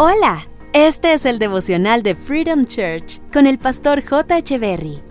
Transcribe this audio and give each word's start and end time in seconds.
Hola, 0.00 0.46
este 0.74 1.12
es 1.12 1.26
el 1.26 1.40
devocional 1.40 2.04
de 2.04 2.14
Freedom 2.14 2.66
Church 2.66 3.20
con 3.32 3.48
el 3.48 3.58
pastor 3.58 4.00
J. 4.08 4.38
Echeverry. 4.38 5.02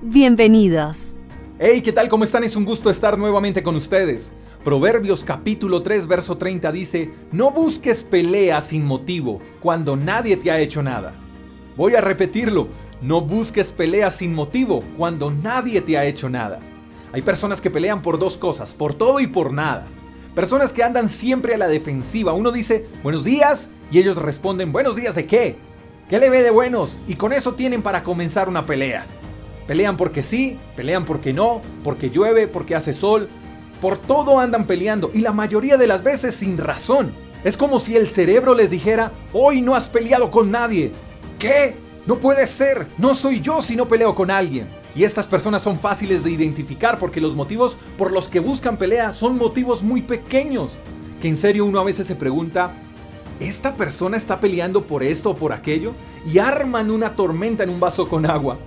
Bienvenidos. 0.00 1.16
Hey, 1.58 1.82
¿qué 1.82 1.90
tal? 1.90 2.08
¿Cómo 2.08 2.22
están? 2.22 2.44
Es 2.44 2.54
un 2.54 2.64
gusto 2.64 2.88
estar 2.88 3.18
nuevamente 3.18 3.64
con 3.64 3.74
ustedes. 3.74 4.30
Proverbios 4.62 5.24
capítulo 5.24 5.82
3, 5.82 6.06
verso 6.06 6.38
30 6.38 6.70
dice, 6.70 7.10
no 7.32 7.50
busques 7.50 8.04
pelea 8.04 8.60
sin 8.60 8.84
motivo 8.84 9.40
cuando 9.58 9.96
nadie 9.96 10.36
te 10.36 10.52
ha 10.52 10.60
hecho 10.60 10.84
nada. 10.84 11.14
Voy 11.76 11.96
a 11.96 12.00
repetirlo, 12.00 12.68
no 13.02 13.22
busques 13.22 13.72
pelea 13.72 14.08
sin 14.08 14.36
motivo 14.36 14.84
cuando 14.96 15.32
nadie 15.32 15.80
te 15.80 15.98
ha 15.98 16.04
hecho 16.04 16.28
nada. 16.28 16.60
Hay 17.12 17.22
personas 17.22 17.60
que 17.60 17.70
pelean 17.70 18.02
por 18.02 18.20
dos 18.20 18.36
cosas, 18.36 18.72
por 18.72 18.94
todo 18.94 19.18
y 19.18 19.26
por 19.26 19.52
nada. 19.52 19.88
Personas 20.38 20.72
que 20.72 20.84
andan 20.84 21.08
siempre 21.08 21.54
a 21.54 21.58
la 21.58 21.66
defensiva. 21.66 22.32
Uno 22.32 22.52
dice, 22.52 22.86
buenos 23.02 23.24
días, 23.24 23.70
y 23.90 23.98
ellos 23.98 24.14
responden, 24.14 24.70
buenos 24.70 24.94
días 24.94 25.16
de 25.16 25.26
qué? 25.26 25.56
¿Qué 26.08 26.20
le 26.20 26.30
ve 26.30 26.44
de 26.44 26.52
buenos? 26.52 27.00
Y 27.08 27.16
con 27.16 27.32
eso 27.32 27.54
tienen 27.54 27.82
para 27.82 28.04
comenzar 28.04 28.48
una 28.48 28.64
pelea. 28.64 29.04
Pelean 29.66 29.96
porque 29.96 30.22
sí, 30.22 30.56
pelean 30.76 31.04
porque 31.04 31.32
no, 31.32 31.60
porque 31.82 32.10
llueve, 32.10 32.46
porque 32.46 32.76
hace 32.76 32.92
sol. 32.92 33.28
Por 33.82 33.98
todo 33.98 34.38
andan 34.38 34.64
peleando 34.64 35.10
y 35.12 35.22
la 35.22 35.32
mayoría 35.32 35.76
de 35.76 35.88
las 35.88 36.04
veces 36.04 36.36
sin 36.36 36.56
razón. 36.56 37.10
Es 37.42 37.56
como 37.56 37.80
si 37.80 37.96
el 37.96 38.08
cerebro 38.08 38.54
les 38.54 38.70
dijera, 38.70 39.10
hoy 39.32 39.60
no 39.60 39.74
has 39.74 39.88
peleado 39.88 40.30
con 40.30 40.52
nadie. 40.52 40.92
¿Qué? 41.40 41.74
No 42.06 42.20
puede 42.20 42.46
ser. 42.46 42.86
No 42.96 43.16
soy 43.16 43.40
yo 43.40 43.60
si 43.60 43.74
no 43.74 43.88
peleo 43.88 44.14
con 44.14 44.30
alguien. 44.30 44.68
Y 44.98 45.04
estas 45.04 45.28
personas 45.28 45.62
son 45.62 45.78
fáciles 45.78 46.24
de 46.24 46.32
identificar 46.32 46.98
porque 46.98 47.20
los 47.20 47.36
motivos 47.36 47.76
por 47.96 48.10
los 48.10 48.26
que 48.26 48.40
buscan 48.40 48.76
pelea 48.76 49.12
son 49.12 49.38
motivos 49.38 49.84
muy 49.84 50.02
pequeños. 50.02 50.76
Que 51.20 51.28
en 51.28 51.36
serio 51.36 51.66
uno 51.66 51.78
a 51.78 51.84
veces 51.84 52.08
se 52.08 52.16
pregunta, 52.16 52.72
¿esta 53.38 53.76
persona 53.76 54.16
está 54.16 54.40
peleando 54.40 54.88
por 54.88 55.04
esto 55.04 55.30
o 55.30 55.36
por 55.36 55.52
aquello? 55.52 55.92
Y 56.26 56.40
arman 56.40 56.90
una 56.90 57.14
tormenta 57.14 57.62
en 57.62 57.70
un 57.70 57.78
vaso 57.78 58.08
con 58.08 58.26
agua. 58.26 58.58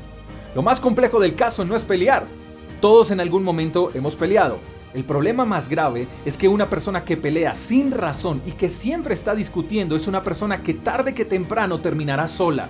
Lo 0.56 0.62
más 0.62 0.80
complejo 0.80 1.20
del 1.20 1.36
caso 1.36 1.66
no 1.66 1.76
es 1.76 1.84
pelear. 1.84 2.26
Todos 2.80 3.12
en 3.12 3.20
algún 3.20 3.44
momento 3.44 3.92
hemos 3.94 4.16
peleado. 4.16 4.60
El 4.94 5.04
problema 5.04 5.44
más 5.44 5.68
grave 5.68 6.08
es 6.24 6.38
que 6.38 6.48
una 6.48 6.70
persona 6.70 7.04
que 7.04 7.18
pelea 7.18 7.54
sin 7.56 7.92
razón 7.92 8.42
y 8.46 8.54
que 8.54 8.70
siempre 8.70 9.16
está 9.16 9.36
discutiendo 9.36 9.98
es 9.98 10.08
una 10.08 10.24
persona 10.24 10.64
que 10.64 10.76
tarde 10.76 11.14
que 11.14 11.26
temprano 11.26 11.82
terminará 11.82 12.30
sola. 12.30 12.70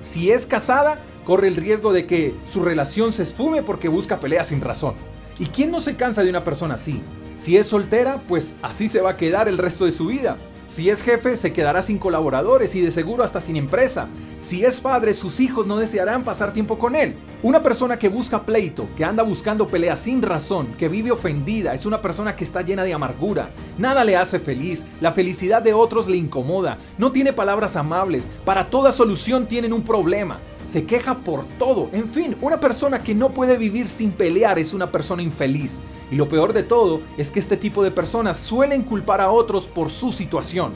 Si 0.00 0.30
es 0.30 0.46
casada, 0.46 1.00
corre 1.24 1.48
el 1.48 1.56
riesgo 1.56 1.92
de 1.92 2.06
que 2.06 2.34
su 2.48 2.62
relación 2.62 3.12
se 3.12 3.22
esfume 3.22 3.62
porque 3.62 3.88
busca 3.88 4.20
peleas 4.20 4.48
sin 4.48 4.60
razón. 4.60 4.94
¿Y 5.38 5.46
quién 5.46 5.70
no 5.70 5.80
se 5.80 5.96
cansa 5.96 6.22
de 6.22 6.30
una 6.30 6.44
persona 6.44 6.74
así? 6.74 7.00
Si 7.36 7.56
es 7.56 7.66
soltera, 7.66 8.20
pues 8.28 8.54
así 8.60 8.88
se 8.88 9.00
va 9.00 9.10
a 9.10 9.16
quedar 9.16 9.48
el 9.48 9.56
resto 9.58 9.86
de 9.86 9.92
su 9.92 10.06
vida. 10.06 10.36
Si 10.70 10.88
es 10.88 11.02
jefe, 11.02 11.36
se 11.36 11.52
quedará 11.52 11.82
sin 11.82 11.98
colaboradores 11.98 12.76
y 12.76 12.80
de 12.80 12.92
seguro 12.92 13.24
hasta 13.24 13.40
sin 13.40 13.56
empresa. 13.56 14.06
Si 14.38 14.64
es 14.64 14.80
padre, 14.80 15.14
sus 15.14 15.40
hijos 15.40 15.66
no 15.66 15.78
desearán 15.78 16.22
pasar 16.22 16.52
tiempo 16.52 16.78
con 16.78 16.94
él. 16.94 17.16
Una 17.42 17.60
persona 17.60 17.98
que 17.98 18.08
busca 18.08 18.46
pleito, 18.46 18.86
que 18.96 19.04
anda 19.04 19.24
buscando 19.24 19.66
peleas 19.66 19.98
sin 19.98 20.22
razón, 20.22 20.68
que 20.78 20.88
vive 20.88 21.10
ofendida, 21.10 21.74
es 21.74 21.86
una 21.86 22.00
persona 22.00 22.36
que 22.36 22.44
está 22.44 22.62
llena 22.62 22.84
de 22.84 22.94
amargura. 22.94 23.50
Nada 23.78 24.04
le 24.04 24.16
hace 24.16 24.38
feliz, 24.38 24.84
la 25.00 25.10
felicidad 25.10 25.60
de 25.60 25.74
otros 25.74 26.06
le 26.06 26.18
incomoda, 26.18 26.78
no 26.98 27.10
tiene 27.10 27.32
palabras 27.32 27.74
amables, 27.74 28.28
para 28.44 28.70
toda 28.70 28.92
solución 28.92 29.48
tienen 29.48 29.72
un 29.72 29.82
problema 29.82 30.38
se 30.70 30.86
queja 30.86 31.18
por 31.18 31.44
todo. 31.58 31.90
En 31.92 32.08
fin, 32.08 32.36
una 32.40 32.60
persona 32.60 33.00
que 33.00 33.14
no 33.14 33.30
puede 33.30 33.58
vivir 33.58 33.88
sin 33.88 34.12
pelear 34.12 34.58
es 34.58 34.72
una 34.72 34.90
persona 34.90 35.22
infeliz. 35.22 35.80
Y 36.10 36.14
lo 36.14 36.28
peor 36.28 36.52
de 36.52 36.62
todo 36.62 37.00
es 37.18 37.30
que 37.30 37.40
este 37.40 37.56
tipo 37.56 37.82
de 37.82 37.90
personas 37.90 38.38
suelen 38.38 38.82
culpar 38.82 39.20
a 39.20 39.30
otros 39.30 39.66
por 39.66 39.90
su 39.90 40.10
situación. 40.10 40.72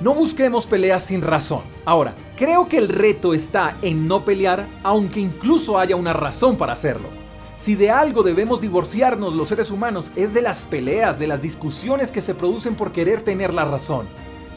No 0.00 0.14
busquemos 0.14 0.66
peleas 0.66 1.04
sin 1.04 1.22
razón. 1.22 1.62
Ahora, 1.86 2.14
creo 2.36 2.68
que 2.68 2.76
el 2.76 2.90
reto 2.90 3.32
está 3.32 3.76
en 3.80 4.06
no 4.06 4.24
pelear 4.24 4.66
aunque 4.82 5.20
incluso 5.20 5.78
haya 5.78 5.96
una 5.96 6.12
razón 6.12 6.56
para 6.56 6.74
hacerlo. 6.74 7.08
Si 7.56 7.74
de 7.74 7.90
algo 7.90 8.22
debemos 8.22 8.60
divorciarnos 8.60 9.34
los 9.34 9.48
seres 9.48 9.70
humanos 9.70 10.12
es 10.14 10.34
de 10.34 10.42
las 10.42 10.64
peleas, 10.64 11.18
de 11.18 11.26
las 11.26 11.40
discusiones 11.40 12.12
que 12.12 12.20
se 12.20 12.34
producen 12.34 12.74
por 12.74 12.92
querer 12.92 13.22
tener 13.22 13.54
la 13.54 13.64
razón. 13.64 14.06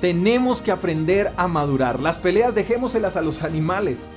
Tenemos 0.02 0.62
que 0.62 0.72
aprender 0.72 1.32
a 1.38 1.48
madurar. 1.48 2.02
Las 2.02 2.20
peleas 2.20 2.56
dejémoselas 2.56 3.16
a 3.16 3.22
los 3.22 3.42
animales. 3.44 4.10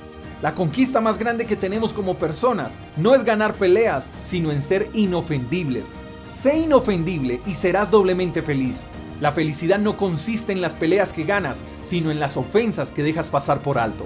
La 0.43 0.53
conquista 0.55 0.99
más 0.99 1.17
grande 1.17 1.45
que 1.45 1.55
tenemos 1.55 1.93
como 1.93 2.17
personas 2.17 2.77
no 2.97 3.15
es 3.15 3.23
ganar 3.23 3.53
peleas, 3.53 4.11
sino 4.21 4.51
en 4.51 4.61
ser 4.61 4.89
inofendibles. 4.93 5.93
Sé 6.29 6.57
inofendible 6.57 7.39
y 7.45 7.53
serás 7.53 7.89
doblemente 7.89 8.41
feliz. 8.41 8.87
La 9.21 9.31
felicidad 9.31 9.79
no 9.79 9.95
consiste 9.95 10.51
en 10.51 10.59
las 10.59 10.73
peleas 10.73 11.13
que 11.13 11.23
ganas, 11.23 11.63
sino 11.81 12.11
en 12.11 12.19
las 12.19 12.35
ofensas 12.35 12.91
que 12.91 13.03
dejas 13.03 13.29
pasar 13.29 13.61
por 13.61 13.77
alto. 13.77 14.05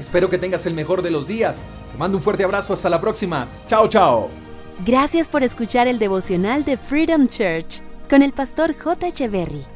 Espero 0.00 0.28
que 0.28 0.38
tengas 0.38 0.66
el 0.66 0.74
mejor 0.74 1.02
de 1.02 1.12
los 1.12 1.28
días. 1.28 1.62
Te 1.92 1.98
mando 1.98 2.18
un 2.18 2.24
fuerte 2.24 2.42
abrazo. 2.42 2.72
Hasta 2.72 2.90
la 2.90 3.00
próxima. 3.00 3.46
Chao, 3.68 3.86
chao. 3.86 4.28
Gracias 4.84 5.28
por 5.28 5.44
escuchar 5.44 5.86
el 5.86 6.00
devocional 6.00 6.64
de 6.64 6.78
Freedom 6.78 7.28
Church 7.28 7.80
con 8.10 8.22
el 8.22 8.32
pastor 8.32 8.76
J. 8.76 9.06
Echeverry. 9.06 9.75